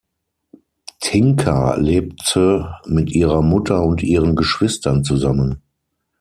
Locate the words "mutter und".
3.43-4.01